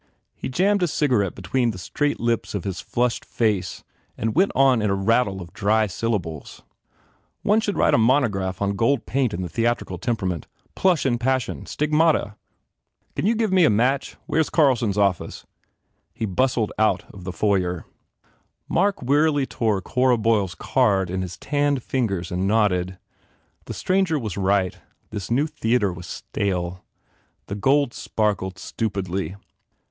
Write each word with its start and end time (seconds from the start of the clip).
He 0.33 0.49
jammed 0.49 0.81
a 0.81 0.87
cigarette 0.87 1.35
between 1.35 1.69
the 1.69 1.77
straight 1.77 2.19
lips 2.19 2.55
of 2.55 2.63
his 2.63 2.81
flushed 2.81 3.23
face 3.23 3.83
and 4.17 4.33
went 4.33 4.51
on 4.55 4.81
in 4.81 4.89
a 4.89 4.95
rattle 4.95 5.43
of 5.43 5.53
dry 5.53 5.85
syllables. 5.85 6.57
"Some 6.63 6.65
one 7.43 7.59
should 7.59 7.77
write 7.77 7.93
a 7.93 7.99
monograph 7.99 8.63
on 8.63 8.75
gold 8.75 9.05
paint 9.05 9.31
and 9.31 9.43
the 9.43 9.47
theatrical 9.47 9.99
temperament. 9.99 10.47
Plush 10.75 11.05
and 11.05 11.19
passion. 11.19 11.67
Stigmata.... 11.67 12.19
Sous 12.19 12.25
un 12.25 12.31
balcon 12.31 12.37
dore.... 12.93 13.11
Can 13.17 13.25
you 13.27 13.35
give 13.35 13.51
me 13.53 13.63
a 13.63 13.69
match?... 13.69 14.15
Where 14.25 14.39
s 14.39 14.49
Carlson 14.49 14.89
s 14.89 14.97
office?" 14.97 15.45
He 16.15 16.25
bustled 16.25 16.71
out 16.79 17.03
of 17.13 17.23
the 17.23 17.31
foyer. 17.31 17.85
Mark 18.67 19.03
wearily 19.03 19.45
tore 19.45 19.83
Cora 19.83 20.17
Boyle 20.17 20.45
s 20.45 20.55
card 20.55 21.11
in 21.11 21.21
his 21.21 21.37
tanned 21.37 21.83
fingers 21.83 22.31
and 22.31 22.47
nodded. 22.47 22.97
The 23.65 23.75
stranger 23.75 24.17
was 24.17 24.35
right. 24.35 24.79
This 25.11 25.29
new 25.29 25.45
theatre 25.45 25.93
was 25.93 26.07
stale. 26.07 26.83
The 27.45 27.53
gold 27.53 27.93
sparkled 27.93 28.57
stupidly. 28.57 29.35